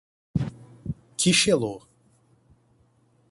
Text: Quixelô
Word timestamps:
Quixelô 1.15 1.87